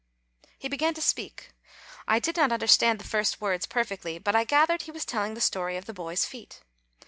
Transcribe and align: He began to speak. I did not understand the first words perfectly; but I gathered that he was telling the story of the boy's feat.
He 0.57 0.67
began 0.67 0.95
to 0.95 0.99
speak. 1.03 1.51
I 2.07 2.17
did 2.17 2.35
not 2.35 2.51
understand 2.51 2.97
the 2.99 3.05
first 3.07 3.39
words 3.39 3.67
perfectly; 3.67 4.17
but 4.17 4.35
I 4.35 4.45
gathered 4.45 4.79
that 4.79 4.85
he 4.87 4.91
was 4.91 5.05
telling 5.05 5.35
the 5.35 5.41
story 5.41 5.77
of 5.77 5.85
the 5.85 5.93
boy's 5.93 6.25
feat. 6.25 6.61